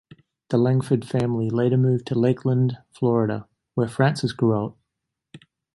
The 0.49 0.57
Langford 0.57 1.05
family 1.05 1.51
later 1.51 1.77
moved 1.77 2.07
to 2.07 2.17
Lakeland, 2.17 2.75
Florida, 2.91 3.47
where 3.75 3.87
Frances 3.87 4.33
grew 4.33 4.59
up. 4.65 4.77